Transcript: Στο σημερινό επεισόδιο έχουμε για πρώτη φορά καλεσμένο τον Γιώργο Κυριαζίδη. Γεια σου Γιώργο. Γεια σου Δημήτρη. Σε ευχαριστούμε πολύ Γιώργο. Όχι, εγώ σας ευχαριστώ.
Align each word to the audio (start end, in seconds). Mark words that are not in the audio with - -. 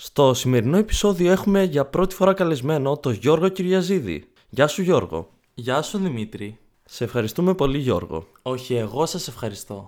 Στο 0.00 0.34
σημερινό 0.34 0.76
επεισόδιο 0.76 1.30
έχουμε 1.30 1.62
για 1.62 1.84
πρώτη 1.84 2.14
φορά 2.14 2.32
καλεσμένο 2.32 2.96
τον 2.96 3.12
Γιώργο 3.12 3.48
Κυριαζίδη. 3.48 4.24
Γεια 4.48 4.66
σου 4.66 4.82
Γιώργο. 4.82 5.28
Γεια 5.54 5.82
σου 5.82 5.98
Δημήτρη. 5.98 6.58
Σε 6.84 7.04
ευχαριστούμε 7.04 7.54
πολύ 7.54 7.78
Γιώργο. 7.78 8.26
Όχι, 8.42 8.74
εγώ 8.74 9.06
σας 9.06 9.28
ευχαριστώ. 9.28 9.76